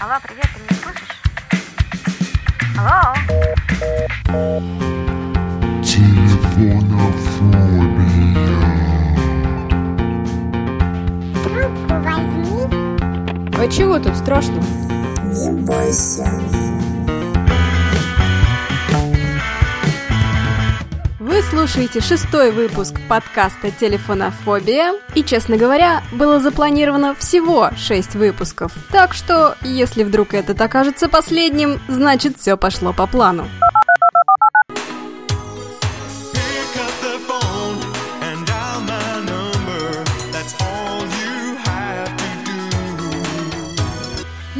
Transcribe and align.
Алло, 0.00 0.14
привет, 0.22 0.46
ты 0.54 0.60
меня 0.62 0.76
слышишь? 0.80 1.08
Алло? 2.78 3.14
Трубку 11.42 11.94
возьми. 11.98 12.62
А 13.58 13.68
чего 13.68 13.98
тут 13.98 14.16
страшно? 14.16 14.62
Не 15.32 15.50
бойся. 15.62 16.30
Слушаете 21.58 22.00
шестой 22.00 22.52
выпуск 22.52 22.94
подкаста 23.08 23.72
«Телефонофобия». 23.72 24.94
И, 25.16 25.24
честно 25.24 25.56
говоря, 25.56 26.04
было 26.12 26.38
запланировано 26.38 27.16
всего 27.16 27.70
шесть 27.76 28.14
выпусков. 28.14 28.70
Так 28.92 29.12
что, 29.12 29.56
если 29.62 30.04
вдруг 30.04 30.34
этот 30.34 30.60
окажется 30.60 31.08
последним, 31.08 31.80
значит 31.88 32.38
все 32.38 32.56
пошло 32.56 32.92
по 32.92 33.08
плану. 33.08 33.48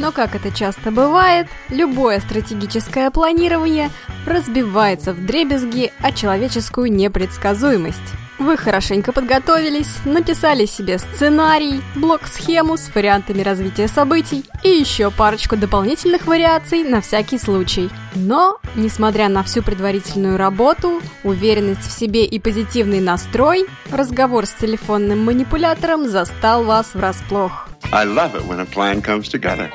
Но, 0.09 0.13
как 0.13 0.33
это 0.33 0.49
часто 0.49 0.89
бывает, 0.89 1.45
любое 1.69 2.19
стратегическое 2.19 3.11
планирование 3.11 3.91
разбивается 4.25 5.13
в 5.13 5.23
дребезги 5.23 5.93
о 6.01 6.11
человеческую 6.11 6.91
непредсказуемость. 6.91 8.15
Вы 8.39 8.57
хорошенько 8.57 9.11
подготовились, 9.11 9.97
написали 10.05 10.65
себе 10.65 10.97
сценарий, 10.97 11.83
блок-схему 11.95 12.75
с 12.75 12.89
вариантами 12.95 13.43
развития 13.43 13.87
событий 13.87 14.45
и 14.63 14.69
еще 14.69 15.11
парочку 15.11 15.55
дополнительных 15.55 16.25
вариаций 16.25 16.83
на 16.83 17.01
всякий 17.01 17.37
случай. 17.37 17.91
Но, 18.15 18.57
несмотря 18.73 19.29
на 19.29 19.43
всю 19.43 19.61
предварительную 19.61 20.37
работу, 20.37 21.03
уверенность 21.23 21.87
в 21.87 21.91
себе 21.91 22.25
и 22.25 22.39
позитивный 22.39 22.99
настрой, 22.99 23.67
разговор 23.91 24.47
с 24.47 24.53
телефонным 24.53 25.23
манипулятором 25.23 26.09
застал 26.09 26.63
вас 26.63 26.95
врасплох. 26.95 27.67
I 27.91 28.05
love 28.05 28.33
it 28.33 28.47
when 28.47 28.59
a 28.59 28.65
plan 28.65 29.03
comes 29.03 29.29
together. 29.29 29.69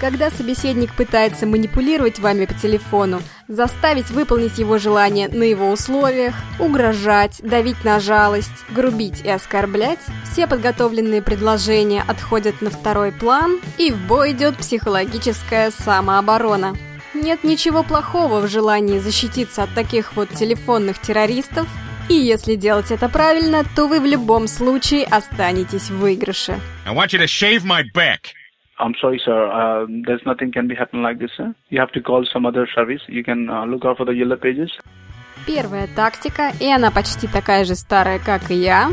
Когда 0.00 0.30
собеседник 0.30 0.94
пытается 0.94 1.44
манипулировать 1.44 2.20
вами 2.20 2.46
по 2.46 2.54
телефону, 2.54 3.20
заставить 3.48 4.10
выполнить 4.10 4.58
его 4.58 4.78
желание 4.78 5.28
на 5.28 5.42
его 5.42 5.72
условиях, 5.72 6.36
угрожать, 6.60 7.40
давить 7.42 7.82
на 7.84 7.98
жалость, 7.98 8.64
грубить 8.70 9.22
и 9.24 9.28
оскорблять, 9.28 9.98
все 10.30 10.46
подготовленные 10.46 11.20
предложения 11.20 12.04
отходят 12.06 12.62
на 12.62 12.70
второй 12.70 13.10
план, 13.10 13.58
и 13.76 13.90
в 13.90 13.98
бой 14.06 14.32
идет 14.32 14.56
психологическая 14.56 15.72
самооборона. 15.72 16.76
Нет 17.12 17.42
ничего 17.42 17.82
плохого 17.82 18.40
в 18.40 18.48
желании 18.48 19.00
защититься 19.00 19.64
от 19.64 19.74
таких 19.74 20.14
вот 20.14 20.28
телефонных 20.30 21.00
террористов, 21.00 21.66
и 22.08 22.14
если 22.14 22.54
делать 22.54 22.92
это 22.92 23.08
правильно, 23.08 23.64
то 23.74 23.88
вы 23.88 23.98
в 23.98 24.06
любом 24.06 24.46
случае 24.46 25.04
останетесь 25.04 25.90
в 25.90 25.98
выигрыше. 25.98 26.60
I 26.86 26.94
want 26.94 27.08
you 27.08 27.18
to 27.18 27.26
shave 27.26 27.64
my 27.64 27.82
back. 27.92 28.20
I'm 28.78 28.94
sorry, 29.00 29.20
sir. 29.24 29.46
Uh, 29.46 29.86
there's 30.06 30.24
nothing 30.24 30.52
can 30.52 30.68
be 30.68 30.74
happen 30.74 31.02
like 31.02 31.18
this, 31.18 31.30
sir. 31.36 31.54
You 31.68 31.80
have 31.80 31.92
to 31.92 32.00
call 32.00 32.24
some 32.32 32.46
other 32.46 32.66
service. 32.74 33.02
You 33.08 33.24
can 33.24 33.50
uh, 33.50 33.64
look 33.64 33.84
out 33.84 33.96
for 33.98 34.04
the 34.04 34.14
yellow 34.14 34.36
pages. 34.36 34.70
Первая 35.46 35.88
тактика, 35.96 36.52
и 36.60 36.70
она 36.70 36.90
почти 36.90 37.26
такая 37.26 37.64
же 37.64 37.74
старая, 37.74 38.18
как 38.18 38.50
и 38.50 38.54
я, 38.54 38.90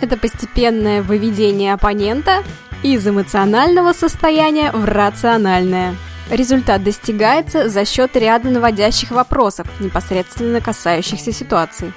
это 0.00 0.18
постепенное 0.18 1.02
выведение 1.02 1.72
оппонента 1.72 2.42
из 2.82 3.06
эмоционального 3.06 3.92
состояния 3.92 4.70
в 4.72 4.84
рациональное. 4.84 5.94
Результат 6.30 6.82
достигается 6.82 7.68
за 7.68 7.84
счет 7.84 8.16
ряда 8.16 8.48
наводящих 8.50 9.10
вопросов, 9.10 9.66
непосредственно 9.80 10.60
касающихся 10.60 11.32
ситуации. 11.32 11.92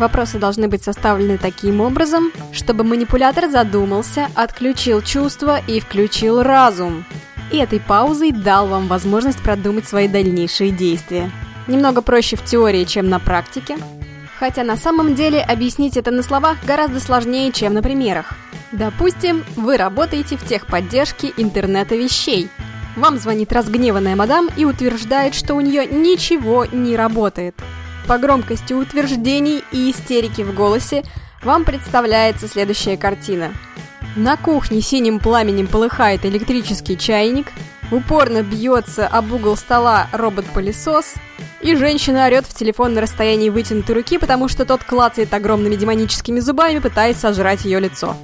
Вопросы 0.00 0.38
должны 0.38 0.66
быть 0.66 0.82
составлены 0.82 1.36
таким 1.36 1.82
образом, 1.82 2.32
чтобы 2.52 2.84
манипулятор 2.84 3.50
задумался, 3.50 4.28
отключил 4.34 5.02
чувства 5.02 5.58
и 5.58 5.78
включил 5.78 6.42
разум. 6.42 7.04
И 7.52 7.58
этой 7.58 7.80
паузой 7.80 8.32
дал 8.32 8.66
вам 8.66 8.88
возможность 8.88 9.42
продумать 9.42 9.86
свои 9.86 10.08
дальнейшие 10.08 10.70
действия. 10.70 11.30
Немного 11.66 12.00
проще 12.00 12.36
в 12.36 12.44
теории, 12.46 12.84
чем 12.84 13.10
на 13.10 13.18
практике. 13.20 13.76
Хотя 14.38 14.64
на 14.64 14.78
самом 14.78 15.14
деле 15.14 15.42
объяснить 15.42 15.98
это 15.98 16.10
на 16.10 16.22
словах 16.22 16.56
гораздо 16.66 16.98
сложнее, 16.98 17.52
чем 17.52 17.74
на 17.74 17.82
примерах. 17.82 18.32
Допустим, 18.72 19.44
вы 19.54 19.76
работаете 19.76 20.38
в 20.38 20.48
техподдержке 20.48 21.30
интернета 21.36 21.94
вещей. 21.94 22.48
Вам 22.96 23.18
звонит 23.18 23.52
разгневанная 23.52 24.16
мадам 24.16 24.48
и 24.56 24.64
утверждает, 24.64 25.34
что 25.34 25.56
у 25.56 25.60
нее 25.60 25.84
ничего 25.84 26.64
не 26.64 26.96
работает. 26.96 27.54
По 28.10 28.18
громкости 28.18 28.72
утверждений 28.72 29.62
и 29.70 29.88
истерики 29.88 30.42
в 30.42 30.52
голосе 30.52 31.04
вам 31.44 31.62
представляется 31.62 32.48
следующая 32.48 32.96
картина. 32.96 33.54
На 34.16 34.36
кухне 34.36 34.80
синим 34.80 35.20
пламенем 35.20 35.68
полыхает 35.68 36.26
электрический 36.26 36.98
чайник, 36.98 37.52
упорно 37.92 38.42
бьется 38.42 39.06
об 39.06 39.30
угол 39.32 39.56
стола 39.56 40.08
робот-пылесос, 40.10 41.14
и 41.60 41.76
женщина 41.76 42.26
орет 42.26 42.46
в 42.46 42.52
телефон 42.52 42.94
на 42.94 43.00
расстоянии 43.00 43.48
вытянутой 43.48 43.94
руки, 43.94 44.18
потому 44.18 44.48
что 44.48 44.64
тот 44.64 44.82
клацает 44.82 45.32
огромными 45.32 45.76
демоническими 45.76 46.40
зубами, 46.40 46.80
пытаясь 46.80 47.16
сожрать 47.16 47.64
ее 47.64 47.78
лицо. 47.78 48.16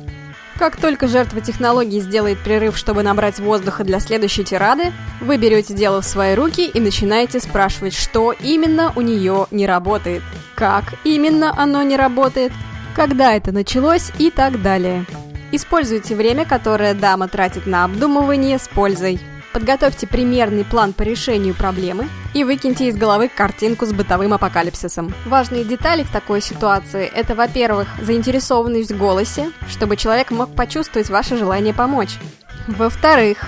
Как 0.59 0.77
только 0.77 1.07
жертва 1.07 1.43
технологии 1.43 2.01
сделает 2.01 2.39
прерыв, 2.39 2.79
чтобы 2.79 3.03
набрать 3.03 3.39
воздуха 3.39 3.85
для 3.85 4.01
следующей 4.01 4.43
тирады, 4.43 4.93
вы 5.21 5.37
берете 5.37 5.75
дело 5.75 6.01
в 6.01 6.07
свои 6.07 6.35
руки 6.35 6.67
и 6.67 6.81
начинаете 6.81 7.41
спрашивать, 7.41 7.95
что 7.95 8.33
именно 8.33 8.93
у 8.97 9.03
нее 9.03 9.47
не 9.51 9.67
работает, 9.67 10.23
как 10.55 10.95
именно 11.05 11.53
оно 11.57 11.83
не 11.83 11.97
работает, 11.97 12.53
когда 12.95 13.35
это 13.35 13.53
началось 13.53 14.11
и 14.19 14.31
так 14.31 14.63
далее. 14.63 15.05
Используйте 15.53 16.15
время, 16.15 16.47
которое 16.47 16.95
дама 16.95 17.29
тратит 17.29 17.67
на 17.67 17.85
обдумывание 17.85 18.59
с 18.59 18.67
пользой. 18.67 19.21
Подготовьте 19.57 20.07
примерный 20.07 20.67
план 20.67 20.93
по 20.93 21.01
решению 21.01 21.55
проблемы 21.55 22.11
и 22.35 22.45
выкиньте 22.45 22.89
из 22.89 22.97
головы 22.99 23.31
картинку 23.35 23.87
с 23.87 23.93
бытовым 23.95 24.35
апокалипсисом. 24.35 25.15
Важные 25.25 25.65
детали 25.65 26.03
в 26.03 26.13
такой 26.13 26.43
ситуации– 26.43 27.11
это, 27.15 27.35
во-первых, 27.35 27.89
заинтересованность 28.03 28.93
в 28.93 28.99
голосе, 28.99 29.51
чтобы 29.71 29.97
человек 29.97 30.31
мог 30.31 30.55
почувствовать 30.55 31.09
ваше 31.09 31.39
желание 31.39 31.73
помочь. 31.73 32.19
Во-вторых, 32.67 33.39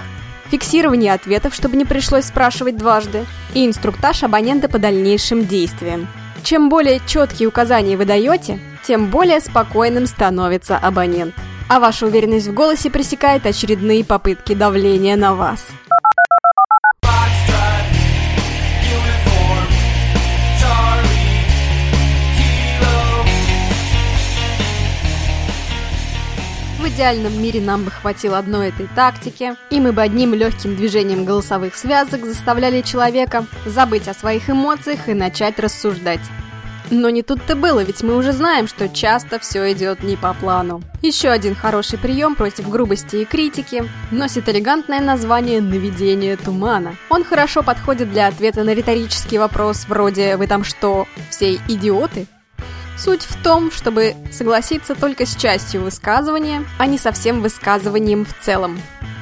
фиксирование 0.51 1.13
ответов, 1.13 1.55
чтобы 1.55 1.77
не 1.77 1.85
пришлось 1.85 2.25
спрашивать 2.25 2.79
дважды, 2.79 3.27
и 3.53 3.67
инструктаж 3.67 4.23
абонента 4.23 4.71
по 4.71 4.79
дальнейшим 4.79 5.47
действиям. 5.47 6.09
Чем 6.43 6.71
более 6.71 7.03
четкие 7.07 7.51
указания 7.51 7.99
вы 7.99 8.07
даете, 8.07 8.59
тем 8.83 9.11
более 9.11 9.41
спокойным 9.41 10.07
становится 10.07 10.79
абонент. 10.79 11.35
А 11.69 11.81
ваша 11.81 12.07
уверенность 12.07 12.47
в 12.47 12.55
голосе 12.55 12.89
пресекает 12.89 13.45
очередные 13.45 14.03
попытки 14.07 14.55
давления 14.55 15.17
на 15.17 15.35
вас. 15.35 15.67
В 26.89 26.91
идеальном 26.91 27.39
мире 27.43 27.61
нам 27.61 27.85
бы 27.85 27.91
хватило 27.91 28.39
одной 28.39 28.69
этой 28.69 28.89
тактики, 28.97 29.57
и 29.69 29.79
мы 29.79 29.93
бы 29.93 30.01
одним 30.01 30.33
легким 30.33 30.75
движением 30.75 31.27
голосовых 31.27 31.75
связок 31.75 32.25
заставляли 32.25 32.81
человека 32.81 33.45
забыть 33.67 34.09
о 34.09 34.15
своих 34.15 34.49
эмоциях 34.49 35.07
и 35.07 35.13
начать 35.13 35.59
рассуждать. 35.59 36.23
Но 36.91 37.11
не 37.11 37.23
тут-то 37.23 37.57
было, 37.57 37.81
ведь 37.85 38.03
мы 38.03 38.17
уже 38.17 38.33
знаем, 38.33 38.67
что 38.67 38.89
часто 38.89 39.39
все 39.39 39.71
идет 39.71 40.03
не 40.03 40.17
по 40.17 40.33
плану. 40.33 40.81
Еще 41.03 41.29
один 41.29 41.55
хороший 41.55 41.99
прием 41.99 42.35
против 42.35 42.71
грубости 42.71 43.17
и 43.17 43.25
критики 43.27 43.85
носит 44.11 44.49
элегантное 44.49 45.03
название 45.03 45.61
«наведение 45.61 46.39
тумана». 46.39 46.97
Он 47.11 47.23
хорошо 47.23 47.63
подходит 47.63 48.11
для 48.11 48.29
ответа 48.29 48.65
на 48.65 48.73
риторический 48.73 49.37
вопрос 49.37 49.85
вроде 49.89 50.39
«Вы 50.39 50.47
там 50.47 50.65
что, 50.65 51.07
все 51.29 51.57
идиоты?» 51.69 52.27
Суть 52.99 53.23
в 53.23 53.41
том, 53.43 53.71
чтобы 53.71 54.17
согласиться 54.33 54.97
только 54.97 55.25
с 55.25 55.37
частью 55.37 55.83
высказывания, 55.83 56.65
а 56.79 56.87
не 56.87 56.99
со 56.99 57.13
всем 57.13 57.43
высказыванием 57.43 58.25
в 58.25 58.35
целом. 58.41 58.81